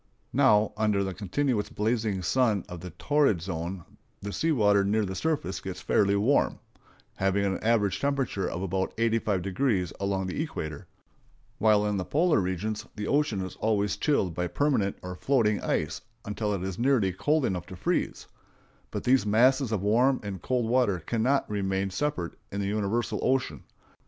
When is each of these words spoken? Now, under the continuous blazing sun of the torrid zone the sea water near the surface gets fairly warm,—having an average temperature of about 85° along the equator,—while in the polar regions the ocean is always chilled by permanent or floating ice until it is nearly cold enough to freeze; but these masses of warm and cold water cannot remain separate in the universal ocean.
Now, 0.33 0.73
under 0.77 1.03
the 1.03 1.13
continuous 1.13 1.69
blazing 1.69 2.23
sun 2.23 2.65
of 2.67 2.79
the 2.79 2.89
torrid 2.89 3.39
zone 3.39 3.83
the 4.19 4.33
sea 4.33 4.51
water 4.51 4.83
near 4.83 5.05
the 5.05 5.13
surface 5.13 5.59
gets 5.59 5.79
fairly 5.79 6.15
warm,—having 6.15 7.45
an 7.45 7.59
average 7.63 7.99
temperature 7.99 8.49
of 8.49 8.63
about 8.63 8.97
85° 8.97 9.91
along 9.99 10.25
the 10.25 10.41
equator,—while 10.41 11.85
in 11.85 11.97
the 11.97 12.03
polar 12.05 12.39
regions 12.39 12.83
the 12.95 13.05
ocean 13.05 13.41
is 13.41 13.55
always 13.57 13.95
chilled 13.95 14.33
by 14.33 14.47
permanent 14.47 14.97
or 15.03 15.13
floating 15.15 15.61
ice 15.61 16.01
until 16.25 16.51
it 16.55 16.63
is 16.63 16.79
nearly 16.79 17.13
cold 17.13 17.45
enough 17.45 17.67
to 17.67 17.75
freeze; 17.75 18.25
but 18.89 19.03
these 19.03 19.27
masses 19.27 19.71
of 19.71 19.83
warm 19.83 20.19
and 20.23 20.41
cold 20.41 20.67
water 20.67 20.97
cannot 21.01 21.47
remain 21.47 21.91
separate 21.91 22.33
in 22.51 22.59
the 22.59 22.65
universal 22.65 23.19
ocean. 23.21 23.63